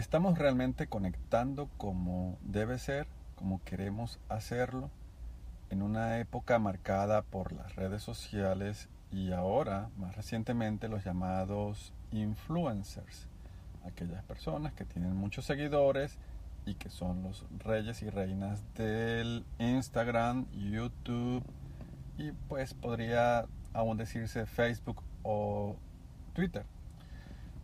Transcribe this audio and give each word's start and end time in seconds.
¿Estamos 0.00 0.38
realmente 0.38 0.86
conectando 0.86 1.68
como 1.76 2.38
debe 2.40 2.78
ser, 2.78 3.06
como 3.36 3.62
queremos 3.64 4.18
hacerlo, 4.30 4.90
en 5.68 5.82
una 5.82 6.20
época 6.20 6.58
marcada 6.58 7.20
por 7.20 7.52
las 7.52 7.76
redes 7.76 8.02
sociales 8.02 8.88
y 9.12 9.32
ahora, 9.32 9.90
más 9.98 10.16
recientemente, 10.16 10.88
los 10.88 11.04
llamados 11.04 11.92
influencers? 12.12 13.26
Aquellas 13.84 14.24
personas 14.24 14.72
que 14.72 14.86
tienen 14.86 15.14
muchos 15.14 15.44
seguidores 15.44 16.16
y 16.64 16.76
que 16.76 16.88
son 16.88 17.22
los 17.22 17.44
reyes 17.58 18.00
y 18.00 18.08
reinas 18.08 18.64
del 18.76 19.44
Instagram, 19.58 20.46
YouTube 20.52 21.44
y 22.16 22.32
pues 22.48 22.72
podría 22.72 23.44
aún 23.74 23.98
decirse 23.98 24.46
Facebook 24.46 25.02
o 25.24 25.76
Twitter. 26.32 26.64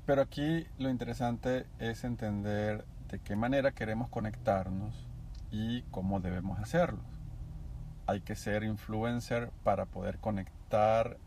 Pero 0.06 0.22
aquí 0.22 0.64
lo 0.78 0.88
interesante 0.88 1.66
es 1.80 2.04
entender 2.04 2.84
de 3.08 3.18
qué 3.18 3.34
manera 3.34 3.72
queremos 3.72 4.08
conectarnos 4.08 4.94
y 5.50 5.82
cómo 5.90 6.20
debemos 6.20 6.60
hacerlo. 6.60 7.00
Hay 8.06 8.20
que 8.20 8.36
ser 8.36 8.62
influencer 8.62 9.50
para 9.64 9.86
poder 9.86 10.18
conectar, 10.18 11.18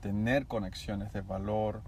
tener 0.00 0.48
conexiones 0.48 1.12
de 1.12 1.20
valor 1.20 1.82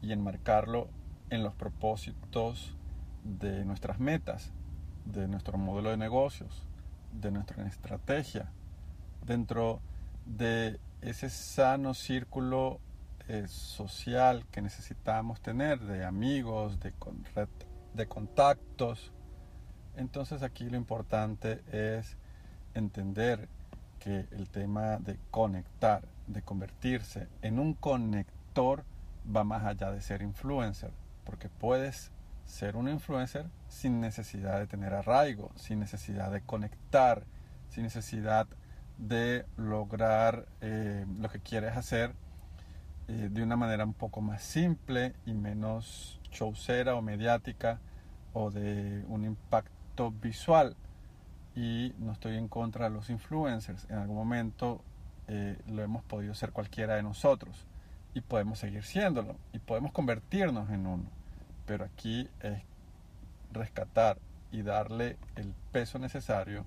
y 0.00 0.12
enmarcarlo 0.12 0.88
en 1.28 1.42
los 1.42 1.54
propósitos 1.54 2.74
de 3.22 3.66
nuestras 3.66 4.00
metas, 4.00 4.52
de 5.04 5.28
nuestro 5.28 5.58
modelo 5.58 5.90
de 5.90 5.98
negocios, 5.98 6.64
de 7.12 7.30
nuestra 7.30 7.66
estrategia, 7.66 8.50
dentro 9.26 9.82
de 10.24 10.80
ese 11.02 11.28
sano 11.28 11.92
círculo 11.92 12.80
eh, 13.32 13.46
social 13.46 14.44
que 14.50 14.60
necesitamos 14.60 15.40
tener, 15.40 15.78
de 15.78 16.04
amigos, 16.04 16.80
de, 16.80 16.92
de 17.94 18.06
contactos. 18.08 19.12
Entonces 19.96 20.42
aquí 20.42 20.68
lo 20.68 20.76
importante 20.76 21.62
es 21.70 22.16
entender 22.74 23.48
que 24.00 24.26
el 24.32 24.48
tema 24.50 24.96
de 24.96 25.16
conectar, 25.30 26.02
de 26.26 26.42
convertirse 26.42 27.28
en 27.40 27.60
un 27.60 27.74
conector, 27.74 28.82
va 29.24 29.44
más 29.44 29.64
allá 29.64 29.92
de 29.92 30.00
ser 30.00 30.22
influencer, 30.22 30.90
porque 31.24 31.48
puedes 31.48 32.10
ser 32.46 32.74
un 32.74 32.88
influencer 32.88 33.46
sin 33.68 34.00
necesidad 34.00 34.58
de 34.58 34.66
tener 34.66 34.92
arraigo, 34.92 35.52
sin 35.54 35.78
necesidad 35.78 36.32
de 36.32 36.40
conectar, 36.40 37.22
sin 37.68 37.84
necesidad 37.84 38.48
de 38.98 39.46
lograr 39.56 40.46
eh, 40.60 41.06
lo 41.20 41.28
que 41.28 41.38
quieres 41.38 41.76
hacer 41.76 42.12
eh, 43.10 43.28
de 43.28 43.42
una 43.42 43.56
manera 43.56 43.84
un 43.84 43.92
poco 43.92 44.20
más 44.20 44.40
simple 44.40 45.14
y 45.26 45.34
menos 45.34 46.20
showcera 46.30 46.94
o 46.94 47.02
mediática 47.02 47.80
o 48.32 48.52
de 48.52 49.04
un 49.08 49.24
impacto 49.24 50.12
visual. 50.12 50.76
Y 51.56 51.92
no 51.98 52.12
estoy 52.12 52.36
en 52.36 52.46
contra 52.46 52.84
de 52.88 52.94
los 52.94 53.10
influencers. 53.10 53.84
En 53.90 53.96
algún 53.96 54.14
momento 54.14 54.84
eh, 55.26 55.58
lo 55.66 55.82
hemos 55.82 56.04
podido 56.04 56.34
ser 56.34 56.52
cualquiera 56.52 56.94
de 56.94 57.02
nosotros 57.02 57.66
y 58.14 58.20
podemos 58.20 58.60
seguir 58.60 58.84
siéndolo 58.84 59.34
y 59.52 59.58
podemos 59.58 59.90
convertirnos 59.90 60.70
en 60.70 60.86
uno. 60.86 61.10
Pero 61.66 61.86
aquí 61.86 62.28
es 62.38 62.62
rescatar 63.50 64.18
y 64.52 64.62
darle 64.62 65.16
el 65.34 65.52
peso 65.72 65.98
necesario 65.98 66.64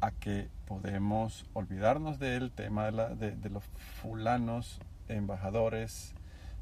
a 0.00 0.10
que 0.10 0.48
podemos 0.66 1.44
olvidarnos 1.52 2.18
del 2.18 2.50
tema 2.50 2.86
de, 2.86 2.92
la, 2.92 3.08
de 3.10 3.50
los 3.50 3.64
fulanos 4.00 4.80
embajadores 5.16 6.14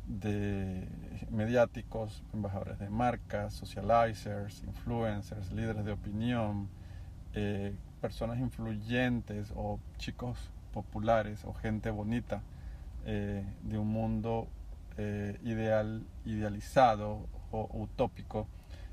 de 0.09 0.89
mediáticos, 1.31 2.25
embajadores 2.33 2.79
de 2.79 2.89
marcas, 2.89 3.55
socializers, 3.55 4.63
influencers, 4.65 5.53
líderes 5.53 5.85
de 5.85 5.93
opinión, 5.93 6.69
eh, 7.35 7.77
personas 8.01 8.39
influyentes 8.39 9.53
o 9.55 9.79
chicos 9.99 10.51
populares 10.73 11.45
o 11.45 11.53
gente 11.53 11.91
bonita 11.91 12.43
eh, 13.05 13.45
de 13.63 13.79
un 13.79 13.89
mundo 13.89 14.49
eh, 14.97 15.39
ideal, 15.43 16.07
idealizado 16.25 17.29
o 17.51 17.69
utópico 17.73 18.49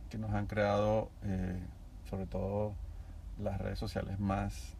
que 0.09 0.17
nos 0.17 0.31
han 0.33 0.47
creado 0.47 1.09
sobre 2.09 2.25
todo 2.25 2.75
las 3.39 3.59
redes 3.59 3.79
sociales 3.79 4.17
más, 4.19 4.77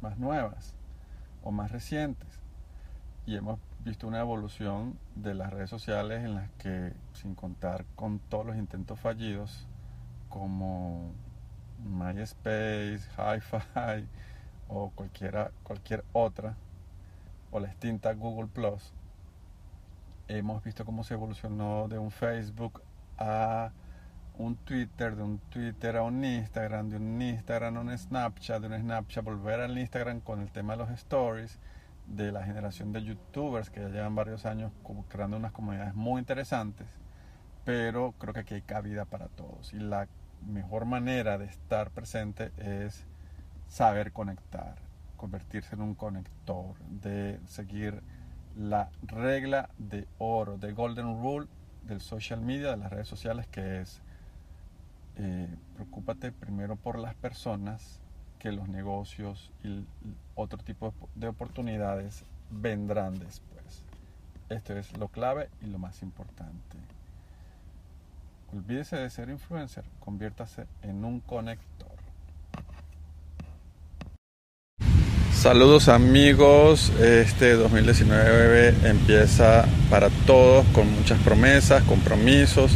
más 0.00 0.18
nuevas 0.18 0.74
o 1.42 1.52
más 1.52 1.70
recientes 1.70 2.45
y 3.26 3.34
hemos 3.34 3.58
visto 3.80 4.06
una 4.06 4.20
evolución 4.20 4.96
de 5.16 5.34
las 5.34 5.52
redes 5.52 5.68
sociales 5.68 6.24
en 6.24 6.36
las 6.36 6.48
que, 6.52 6.92
sin 7.12 7.34
contar 7.34 7.84
con 7.96 8.20
todos 8.20 8.46
los 8.46 8.56
intentos 8.56 9.00
fallidos, 9.00 9.66
como 10.28 11.12
MySpace, 11.84 13.00
HiFi 13.18 14.08
o 14.68 14.90
cualquiera, 14.90 15.50
cualquier 15.64 16.04
otra, 16.12 16.56
o 17.50 17.58
la 17.58 17.66
extinta 17.66 18.14
Google 18.14 18.46
Plus, 18.46 18.92
hemos 20.28 20.62
visto 20.62 20.84
cómo 20.84 21.02
se 21.02 21.14
evolucionó 21.14 21.88
de 21.88 21.98
un 21.98 22.12
Facebook 22.12 22.82
a 23.18 23.72
un 24.38 24.54
Twitter, 24.54 25.16
de 25.16 25.22
un 25.24 25.38
Twitter 25.50 25.96
a 25.96 26.02
un 26.02 26.24
Instagram, 26.24 26.90
de 26.90 26.96
un 26.96 27.20
Instagram 27.20 27.76
a 27.76 27.80
un 27.80 27.98
Snapchat, 27.98 28.60
de 28.60 28.68
un 28.68 28.78
Snapchat 28.80 29.24
volver 29.24 29.60
al 29.60 29.76
Instagram 29.76 30.20
con 30.20 30.40
el 30.40 30.52
tema 30.52 30.74
de 30.74 30.78
los 30.78 30.90
stories 30.90 31.58
de 32.06 32.32
la 32.32 32.44
generación 32.44 32.92
de 32.92 33.02
youtubers 33.02 33.70
que 33.70 33.80
ya 33.80 33.88
llevan 33.88 34.14
varios 34.14 34.46
años 34.46 34.72
creando 35.08 35.36
unas 35.36 35.52
comunidades 35.52 35.94
muy 35.94 36.20
interesantes, 36.20 36.86
pero 37.64 38.14
creo 38.18 38.32
que 38.32 38.40
aquí 38.40 38.54
hay 38.54 38.62
cabida 38.62 39.04
para 39.04 39.28
todos. 39.28 39.72
Y 39.72 39.78
la 39.78 40.08
mejor 40.46 40.84
manera 40.84 41.38
de 41.38 41.46
estar 41.46 41.90
presente 41.90 42.52
es 42.58 43.04
saber 43.68 44.12
conectar, 44.12 44.76
convertirse 45.16 45.74
en 45.74 45.82
un 45.82 45.94
conector, 45.94 46.76
de 46.88 47.40
seguir 47.46 48.02
la 48.56 48.90
regla 49.02 49.68
de 49.78 50.06
oro, 50.18 50.58
de 50.58 50.72
golden 50.72 51.20
rule 51.20 51.48
del 51.82 52.00
social 52.00 52.40
media, 52.40 52.70
de 52.70 52.76
las 52.76 52.90
redes 52.90 53.08
sociales, 53.08 53.46
que 53.48 53.80
es 53.80 54.00
eh, 55.16 55.48
preocúpate 55.74 56.30
primero 56.30 56.76
por 56.76 56.98
las 56.98 57.14
personas 57.14 58.00
que 58.38 58.52
los 58.52 58.68
negocios 58.68 59.50
y 59.64 59.84
otro 60.34 60.58
tipo 60.58 60.94
de 61.14 61.28
oportunidades 61.28 62.24
vendrán 62.50 63.18
después. 63.18 63.82
Esto 64.48 64.76
es 64.76 64.96
lo 64.96 65.08
clave 65.08 65.48
y 65.62 65.66
lo 65.66 65.78
más 65.78 66.02
importante. 66.02 66.76
Olvídese 68.52 68.96
de 68.96 69.10
ser 69.10 69.28
influencer, 69.28 69.84
conviértase 69.98 70.66
en 70.82 71.04
un 71.04 71.20
conector. 71.20 71.88
Saludos 75.32 75.88
amigos, 75.88 76.90
este 77.00 77.52
2019 77.54 78.88
empieza 78.88 79.66
para 79.90 80.08
todos 80.26 80.64
con 80.68 80.90
muchas 80.92 81.20
promesas, 81.20 81.82
compromisos 81.84 82.72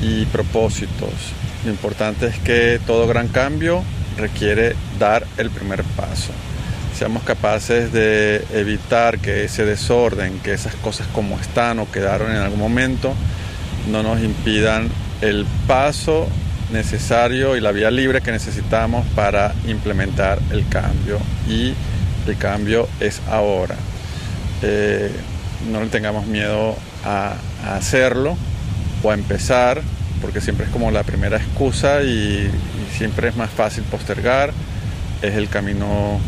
y 0.00 0.24
propósitos. 0.26 1.32
Lo 1.64 1.70
importante 1.70 2.26
es 2.26 2.38
que 2.38 2.80
todo 2.86 3.06
gran 3.06 3.28
cambio 3.28 3.82
requiere 4.16 4.74
dar 4.98 5.26
el 5.36 5.50
primer 5.50 5.82
paso. 5.84 6.32
Seamos 6.96 7.22
capaces 7.22 7.92
de 7.92 8.44
evitar 8.52 9.18
que 9.18 9.44
ese 9.44 9.64
desorden, 9.64 10.38
que 10.40 10.52
esas 10.52 10.74
cosas 10.76 11.06
como 11.08 11.38
están 11.40 11.78
o 11.78 11.90
quedaron 11.90 12.30
en 12.30 12.38
algún 12.38 12.60
momento, 12.60 13.14
no 13.90 14.02
nos 14.02 14.22
impidan 14.22 14.88
el 15.20 15.46
paso 15.66 16.28
necesario 16.70 17.56
y 17.56 17.60
la 17.60 17.72
vía 17.72 17.90
libre 17.90 18.20
que 18.20 18.32
necesitamos 18.32 19.06
para 19.14 19.54
implementar 19.66 20.38
el 20.50 20.68
cambio. 20.68 21.18
Y 21.48 21.74
el 22.26 22.36
cambio 22.38 22.88
es 23.00 23.20
ahora. 23.28 23.76
Eh, 24.62 25.10
no 25.70 25.80
le 25.80 25.88
tengamos 25.88 26.26
miedo 26.26 26.76
a, 27.04 27.34
a 27.64 27.76
hacerlo 27.76 28.36
o 29.02 29.10
a 29.10 29.14
empezar 29.14 29.82
porque 30.22 30.40
siempre 30.40 30.66
es 30.66 30.72
como 30.72 30.90
la 30.90 31.02
primera 31.02 31.36
excusa 31.36 32.02
y, 32.02 32.48
siempre 32.96 33.28
es 33.28 33.36
más 33.36 33.50
fácil 33.50 33.82
postergar, 33.84 34.52
es 35.22 35.34
el 35.34 35.48
camino 35.48 36.20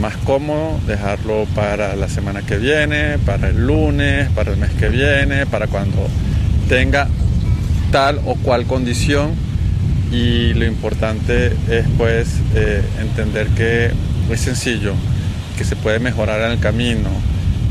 más 0.00 0.16
cómodo 0.18 0.78
dejarlo 0.86 1.46
para 1.54 1.96
la 1.96 2.08
semana 2.08 2.42
que 2.42 2.56
viene, 2.58 3.18
para 3.18 3.48
el 3.48 3.66
lunes, 3.66 4.28
para 4.30 4.52
el 4.52 4.58
mes 4.58 4.70
que 4.78 4.88
viene, 4.88 5.46
para 5.46 5.66
cuando 5.66 6.06
tenga 6.68 7.08
tal 7.90 8.20
o 8.26 8.36
cual 8.36 8.66
condición. 8.66 9.32
Y 10.12 10.54
lo 10.54 10.66
importante 10.66 11.52
es 11.68 11.86
pues 11.96 12.36
eh, 12.54 12.82
entender 13.00 13.48
que 13.48 13.90
es 14.30 14.40
sencillo, 14.40 14.94
que 15.56 15.64
se 15.64 15.74
puede 15.74 15.98
mejorar 15.98 16.40
en 16.42 16.52
el 16.52 16.60
camino, 16.60 17.08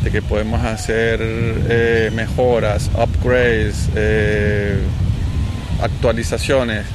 de 0.03 0.11
que 0.11 0.21
podemos 0.21 0.65
hacer 0.65 1.19
eh, 1.21 2.11
mejoras, 2.13 2.89
upgrades, 2.97 3.89
eh, 3.95 4.79
actualizaciones 5.83 6.85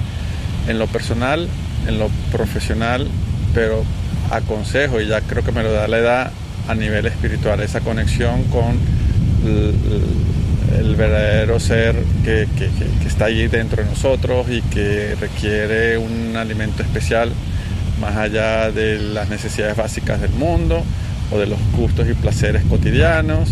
en 0.66 0.78
lo 0.78 0.86
personal, 0.86 1.48
en 1.86 1.98
lo 1.98 2.08
profesional, 2.32 3.06
pero 3.54 3.84
aconsejo, 4.30 5.00
y 5.00 5.06
ya 5.06 5.20
creo 5.20 5.44
que 5.44 5.52
me 5.52 5.62
lo 5.62 5.72
da 5.72 5.88
la 5.88 5.98
edad 5.98 6.32
a 6.68 6.74
nivel 6.74 7.06
espiritual, 7.06 7.60
esa 7.60 7.80
conexión 7.80 8.44
con 8.44 8.78
el, 9.44 10.96
verdadero 10.96 11.60
ser 11.60 11.94
que, 12.24 12.48
está 13.06 13.26
allí 13.26 13.46
dentro 13.46 13.82
de 13.82 13.88
nosotros 13.88 14.46
y 14.50 14.62
que 14.62 15.14
requiere 15.20 15.96
un 15.96 16.36
alimento 16.36 16.82
especial 16.82 17.30
más 18.00 18.16
allá 18.16 18.72
de 18.72 18.98
las 18.98 19.28
necesidades 19.28 19.76
básicas 19.76 20.20
del 20.20 20.32
mundo 20.32 20.82
o 21.30 21.38
de 21.38 21.46
los 21.46 21.58
gustos 21.72 22.08
y 22.08 22.14
placeres 22.14 22.64
cotidianos, 22.64 23.50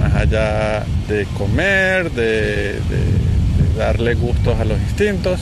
más 0.00 0.14
allá 0.14 0.84
de 1.08 1.26
comer, 1.36 2.10
de, 2.10 2.78
darle 3.78 4.14
gustos 4.14 4.60
a 4.60 4.64
los 4.64 4.78
instintos, 4.80 5.40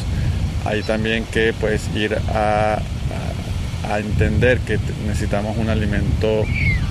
hay 0.65 0.83
también 0.83 1.25
que 1.25 1.53
pues 1.59 1.88
ir 1.94 2.17
a 2.29 2.79
a 3.91 3.99
entender 3.99 4.59
que 4.61 4.79
necesitamos 5.06 5.56
un 5.56 5.69
alimento 5.69 6.44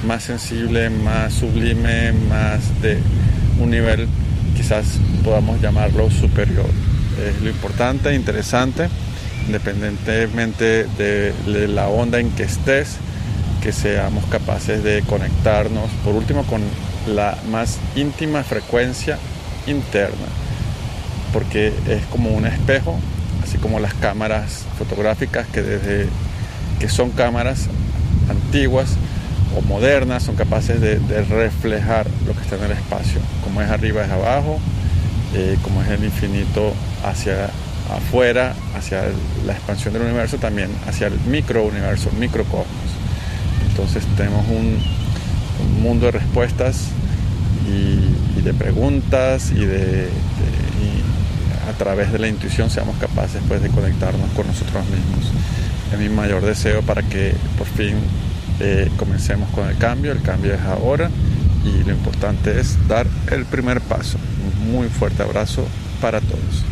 más 0.06 0.24
sensible, 0.24 0.90
más 0.90 1.34
sublime, 1.34 2.14
más 2.14 2.82
de 2.82 3.00
un 3.60 3.72
nivel 3.72 4.08
quizás 4.56 5.00
podamos 5.24 5.62
llamarlo 5.62 6.10
superior. 6.10 6.70
Es 7.28 7.42
lo 7.42 7.50
importante, 7.50 8.14
interesante, 8.14 8.88
independientemente 9.46 10.86
de, 10.98 11.68
la 11.68 11.88
onda 11.88 12.20
en 12.20 12.32
que 12.32 12.44
estés, 12.44 12.98
que 13.62 13.72
seamos 13.72 14.26
capaces 14.26 14.84
de 14.84 15.02
conectarnos, 15.02 15.90
por 16.04 16.16
último, 16.16 16.44
con 16.44 16.62
la 17.14 17.38
más 17.52 17.80
íntima 17.96 18.44
frecuencia 18.44 19.18
interna, 19.68 20.28
porque 21.36 21.74
es 21.90 22.06
como 22.12 22.30
un 22.30 22.48
espejo, 22.48 22.98
así 23.44 23.58
como 23.58 23.82
las 23.82 23.94
cámaras 23.94 24.64
fotográficas 24.78 25.46
que 25.48 25.62
desde 25.62 26.08
que 26.80 26.88
son 26.88 27.12
cámaras 27.12 27.68
antiguas 28.30 28.96
o 29.54 29.62
modernas, 29.62 30.24
son 30.24 30.36
capaces 30.36 30.80
de, 30.80 30.98
reflejar 31.26 32.08
lo 32.26 32.34
que 32.34 32.40
está 32.40 32.56
en 32.56 32.64
el 32.64 32.72
espacio, 32.72 33.20
como 33.44 33.62
es 33.62 33.70
arriba 33.70 34.06
es 34.06 34.12
abajo, 34.12 34.60
eh, 35.34 35.58
como 35.62 35.82
es 35.82 35.90
el 35.90 36.06
infinito 36.06 36.74
hacia 37.04 37.50
afuera, 37.94 38.54
hacia 38.78 39.04
la 39.46 39.52
expansión 39.52 39.92
del 39.92 40.04
universo, 40.04 40.38
también 40.38 40.70
hacia 40.88 41.08
el 41.08 41.20
microuniverso, 41.28 42.12
microcosmos. 42.18 42.66
Entonces 43.70 44.06
tenemos 44.16 44.48
un, 44.48 44.80
mundo 45.82 46.06
de 46.06 46.14
respuestas 46.14 46.88
y, 47.68 48.42
de 48.42 48.54
preguntas 48.54 49.52
y 49.52 49.66
de, 49.66 50.08
a 51.68 51.74
través 51.74 52.12
de 52.12 52.20
la 52.20 52.28
intuición 52.28 52.70
seamos 52.70 52.98
capaces 52.98 53.42
pues, 53.48 53.62
de 53.62 53.70
conectarnos 53.70 54.30
con 54.32 54.48
nosotros 54.48 54.86
mismos 54.86 55.32
es 55.92 56.00
mi 56.00 56.10
mayor 56.10 56.44
deseo 56.44 56.82
para 56.82 57.04
que 57.04 57.34
por 57.58 57.68
fin 57.68 57.96
eh, 58.60 58.90
comencemos 58.98 59.50
con 59.52 59.68
el 59.68 59.78
cambio. 59.78 60.12
El 60.12 60.22
cambio 60.22 60.54
es 60.54 60.62
ahora 60.62 61.10
y 61.64 61.84
lo 61.84 61.92
importante 61.92 62.60
es 62.60 62.76
dar 62.88 63.08
el 63.32 63.46
primer 63.46 63.82
paso. 63.82 64.18
Un 64.44 64.72
muy 64.72 64.88
fuerte 64.88 65.24
abrazo 65.24 65.66
para 66.02 66.22
todos. 66.22 66.64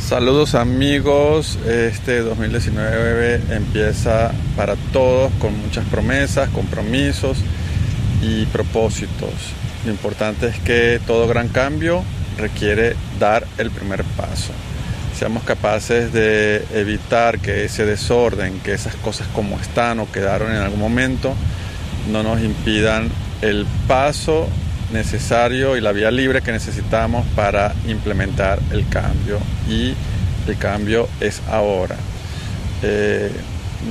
Saludos 0.00 0.54
amigos, 0.54 1.58
este 1.66 2.20
2019 2.20 3.40
empieza 3.50 4.30
para 4.56 4.76
todos 4.92 5.32
con 5.40 5.60
muchas 5.60 5.84
promesas, 5.86 6.48
compromisos 6.50 7.38
y 8.22 8.46
propósitos. 8.46 9.32
Lo 9.86 9.92
importante 9.92 10.48
es 10.48 10.58
que 10.58 11.00
todo 11.06 11.28
gran 11.28 11.46
cambio 11.46 12.02
requiere 12.38 12.96
dar 13.20 13.46
el 13.56 13.70
primer 13.70 14.02
paso. 14.02 14.52
Seamos 15.16 15.44
capaces 15.44 16.12
de 16.12 16.64
evitar 16.74 17.38
que 17.38 17.64
ese 17.64 17.86
desorden, 17.86 18.58
que 18.58 18.72
esas 18.72 18.96
cosas 18.96 19.28
como 19.28 19.60
están 19.60 20.00
o 20.00 20.10
quedaron 20.10 20.50
en 20.50 20.56
algún 20.56 20.80
momento, 20.80 21.34
no 22.10 22.24
nos 22.24 22.40
impidan 22.40 23.08
el 23.42 23.64
paso 23.86 24.48
necesario 24.92 25.76
y 25.76 25.80
la 25.80 25.92
vía 25.92 26.10
libre 26.10 26.42
que 26.42 26.50
necesitamos 26.50 27.24
para 27.36 27.72
implementar 27.86 28.58
el 28.72 28.88
cambio. 28.88 29.38
Y 29.68 29.94
el 30.48 30.58
cambio 30.58 31.08
es 31.20 31.42
ahora. 31.48 31.94
Eh, 32.82 33.30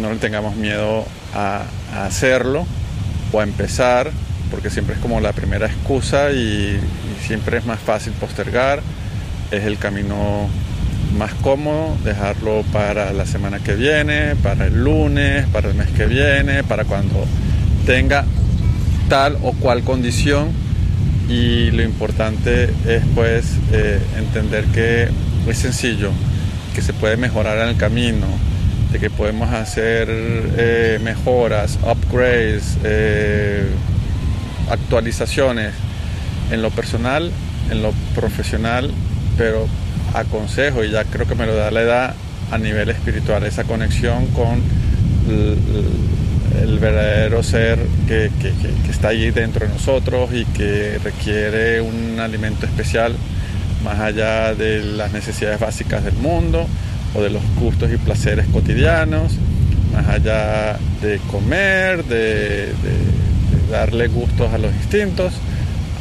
no 0.02 0.12
le 0.12 0.18
tengamos 0.18 0.58
miedo 0.58 1.06
a, 1.34 1.62
a 1.94 2.06
hacerlo 2.06 2.68
o 3.32 3.40
a 3.40 3.44
empezar 3.44 4.12
porque 4.52 4.70
siempre 4.70 4.96
es 4.96 5.02
como 5.02 5.20
la 5.20 5.34
primera 5.34 5.68
excusa 5.68 6.32
y, 6.32 6.80
siempre 7.26 7.58
es 7.58 7.66
más 7.66 7.80
fácil 7.80 8.14
postergar, 8.14 8.82
es 9.50 9.64
el 9.64 9.80
camino 9.80 10.48
más 11.18 11.34
cómodo, 11.36 11.98
dejarlo 12.04 12.64
para 12.72 13.14
la 13.14 13.26
semana 13.26 13.60
que 13.60 13.74
viene, 13.74 14.36
para 14.36 14.68
el 14.68 14.84
lunes, 14.84 15.48
para 15.48 15.70
el 15.70 15.76
mes 15.76 15.90
que 15.90 16.06
viene, 16.06 16.64
para 16.64 16.86
cuando 16.86 17.26
tenga 17.86 18.26
tal 19.10 19.38
o 19.42 19.54
cual 19.54 19.84
condición. 19.84 20.50
Y 21.28 21.72
lo 21.72 21.82
importante 21.82 22.66
es 22.88 23.02
pues 23.16 23.58
eh, 23.72 24.00
entender 24.20 24.66
que 24.66 25.08
es 25.48 25.58
sencillo, 25.58 26.12
que 26.76 26.84
se 26.84 26.94
puede 26.94 27.18
mejorar 27.18 27.58
en 27.58 27.70
el 27.70 27.78
camino, 27.78 28.28
de 28.92 29.00
que 29.00 29.10
podemos 29.10 29.52
hacer 29.52 30.08
eh, 30.10 31.00
mejoras, 31.02 31.80
upgrades, 31.82 32.78
eh, 32.84 33.66
actualizaciones 34.70 35.74
en 36.52 36.62
lo 36.62 36.70
personal, 36.72 37.32
en 37.72 37.82
lo 37.82 37.94
profesional, 38.14 38.92
pero 39.38 39.68
aconsejo, 40.14 40.84
y 40.84 40.92
ya 40.92 41.04
creo 41.04 41.28
que 41.28 41.36
me 41.36 41.46
lo 41.46 41.56
da 41.56 41.72
la 41.72 41.82
edad 41.82 42.16
a 42.52 42.58
nivel 42.58 42.90
espiritual, 42.90 43.44
esa 43.44 43.64
conexión 43.64 44.28
con 44.28 44.62
el, 45.30 46.80
verdadero 46.80 47.42
ser 47.42 47.80
que, 48.08 48.30
está 48.90 49.10
allí 49.10 49.32
dentro 49.32 49.66
de 49.66 49.74
nosotros 49.74 50.30
y 50.34 50.46
que 50.46 51.00
requiere 51.04 51.82
un 51.82 52.20
alimento 52.20 52.66
especial 52.66 53.16
más 53.84 54.00
allá 54.00 54.54
de 54.54 54.84
las 54.84 55.12
necesidades 55.12 55.60
básicas 55.60 56.04
del 56.04 56.16
mundo 56.16 56.68
o 57.14 57.22
de 57.22 57.30
los 57.30 57.42
gustos 57.56 57.92
y 57.92 57.98
placeres 57.98 58.46
cotidianos, 58.48 59.34
más 59.94 60.08
allá 60.08 60.78
de 61.02 61.20
comer, 61.32 62.04
de 62.04 62.70
darle 63.70 64.08
gustos 64.08 64.54
a 64.54 64.58
los 64.58 64.74
instintos. 64.74 65.34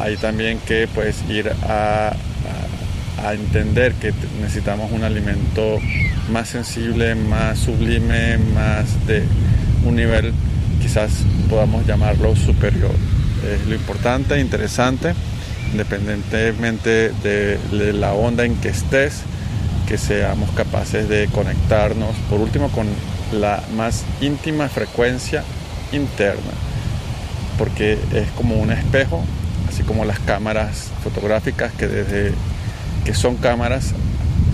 Hay 0.01 0.17
también 0.17 0.59
que 0.59 0.89
pues 0.93 1.17
ir 1.29 1.51
a, 1.69 2.15
entender 3.33 3.95
que 3.95 4.13
necesitamos 4.43 4.93
un 4.93 5.03
alimento 5.03 5.79
más 6.31 6.47
sensible, 6.49 7.15
más 7.15 7.59
sublime, 7.59 8.37
más 8.37 9.07
de 9.07 9.23
un 9.87 9.97
nivel 9.97 10.35
quizás 10.83 11.11
podamos 11.49 11.87
llamarlo 11.87 12.37
superior. 12.37 12.95
Es 13.51 13.67
lo 13.67 13.75
importante, 13.75 14.39
interesante, 14.39 15.15
independientemente 15.73 17.13
de, 17.23 17.59
de 17.73 17.93
la 17.95 18.13
onda 18.13 18.45
en 18.45 18.57
que 18.57 18.69
estés, 18.69 19.23
que 19.89 19.97
seamos 19.97 20.51
capaces 20.51 21.09
de 21.09 21.27
conectarnos, 21.29 22.15
por 22.29 22.41
último, 22.41 22.69
con 22.69 22.89
la 23.33 23.63
más 23.75 24.05
íntima 24.21 24.69
frecuencia 24.69 25.45
interna 25.93 26.53
porque 27.59 27.99
es 28.13 28.29
como 28.37 28.57
un 28.57 28.71
espejo, 28.71 29.25
así 29.69 29.83
como 29.83 30.05
las 30.05 30.19
cámaras 30.21 30.91
fotográficas 31.03 31.73
que 31.73 31.87
desde 31.89 32.33
que 33.05 33.15
son 33.15 33.37
cámaras 33.37 33.93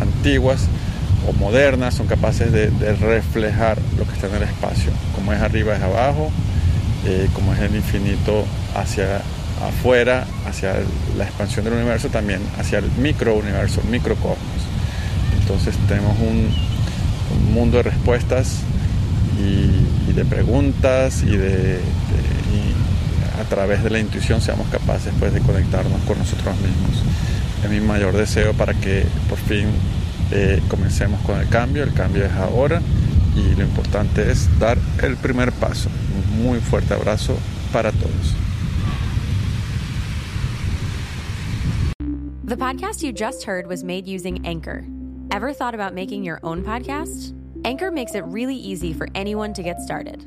antiguas 0.00 0.66
o 1.28 1.32
modernas 1.32 1.94
son 1.94 2.06
capaces 2.06 2.50
de, 2.52 2.70
reflejar 2.94 3.78
lo 3.98 4.04
que 4.04 4.12
está 4.12 4.26
en 4.26 4.36
el 4.36 4.42
espacio, 4.42 4.90
como 5.14 5.32
es 5.32 5.40
arriba 5.40 5.76
es 5.76 5.82
abajo, 5.82 6.30
eh, 7.06 7.28
como 7.34 7.52
es 7.54 7.60
el 7.60 7.76
infinito 7.76 8.44
hacia 8.74 9.22
afuera, 9.66 10.26
hacia 10.46 10.74
la 11.16 11.24
expansión 11.24 11.64
del 11.64 11.74
universo, 11.74 12.08
también 12.08 12.40
hacia 12.58 12.78
el 12.78 12.90
microuniverso, 12.92 13.82
microcosmos. 13.90 14.38
Entonces 15.40 15.76
tenemos 15.88 16.16
un, 16.18 16.70
mundo 17.54 17.76
de 17.76 17.84
respuestas 17.84 18.58
y, 19.38 20.12
de 20.12 20.24
preguntas 20.24 21.22
y 21.22 21.36
de 21.36 21.78
a 23.40 23.44
través 23.44 23.82
de 23.82 23.90
la 23.90 23.98
intuición 23.98 24.40
seamos 24.40 24.68
capaces 24.68 25.12
pues, 25.18 25.32
de 25.32 25.40
conectarnos 25.40 26.00
con 26.02 26.18
nosotros 26.18 26.54
mismos. 26.56 27.02
Es 27.64 27.70
mi 27.70 27.80
mayor 27.80 28.16
deseo 28.16 28.52
para 28.54 28.74
que 28.74 29.04
por 29.28 29.38
fin 29.38 29.66
Eh, 30.32 30.62
comencemos 30.68 31.20
con 31.22 31.40
el 31.40 31.48
cambio, 31.48 31.82
el 31.82 31.92
cambio 31.92 32.24
es 32.24 32.32
ahora 32.32 32.80
y 33.34 33.54
lo 33.56 33.64
importante 33.64 34.30
es 34.30 34.48
dar 34.60 34.78
el 35.02 35.16
primer 35.16 35.50
paso. 35.52 35.90
Un 36.14 36.44
muy 36.44 36.60
fuerte 36.60 36.94
abrazo 36.94 37.36
para 37.72 37.90
todos. 37.90 38.36
The 42.44 42.56
podcast 42.56 43.02
you 43.02 43.12
just 43.12 43.44
heard 43.44 43.66
was 43.66 43.82
made 43.84 44.06
using 44.08 44.44
Anchor. 44.44 44.84
Ever 45.32 45.52
thought 45.52 45.74
about 45.74 45.94
making 45.94 46.24
your 46.24 46.40
own 46.42 46.64
podcast? 46.64 47.32
Anchor 47.64 47.92
makes 47.92 48.14
it 48.14 48.24
really 48.24 48.56
easy 48.56 48.92
for 48.92 49.06
anyone 49.14 49.52
to 49.52 49.62
get 49.62 49.80
started. 49.80 50.26